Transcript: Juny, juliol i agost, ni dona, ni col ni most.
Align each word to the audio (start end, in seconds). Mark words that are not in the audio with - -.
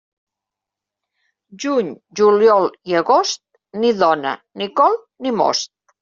Juny, 1.65 1.91
juliol 2.19 2.65
i 2.93 2.97
agost, 3.01 3.41
ni 3.83 3.91
dona, 3.99 4.31
ni 4.63 4.69
col 4.81 4.97
ni 5.27 5.35
most. 5.43 5.71